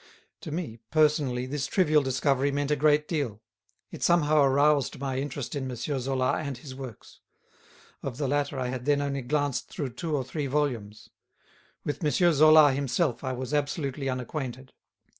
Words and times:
To 0.39 0.51
me, 0.51 0.79
personally, 0.89 1.45
this 1.45 1.67
trivial 1.67 2.01
discovery 2.01 2.49
meant 2.51 2.71
a 2.71 2.75
great 2.75 3.07
deal. 3.07 3.39
It 3.91 4.01
somehow 4.01 4.41
aroused 4.41 4.97
my 4.97 5.19
interest 5.19 5.53
in 5.53 5.69
M. 5.69 5.75
Zola 5.77 6.37
and 6.37 6.57
his 6.57 6.73
works. 6.73 7.19
Of 8.01 8.17
the 8.17 8.27
latter 8.27 8.57
I 8.57 8.69
had 8.69 8.85
then 8.85 8.99
only 9.03 9.21
glanced 9.21 9.69
through 9.69 9.89
two 9.89 10.15
or 10.17 10.23
three 10.23 10.47
volumes. 10.47 11.11
With 11.85 12.03
M. 12.03 12.09
Zola 12.09 12.71
himself 12.73 13.23
I 13.23 13.33
was 13.33 13.53
absolutely 13.53 14.09
unacquainted. 14.09 14.73